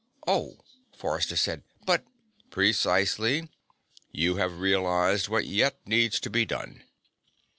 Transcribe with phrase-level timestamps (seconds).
[0.25, 0.57] "Oh,"
[0.97, 1.61] Forrester said.
[1.85, 2.05] "But"
[2.49, 3.49] "Precisely.
[4.11, 6.81] You have realized what yet needs to be done.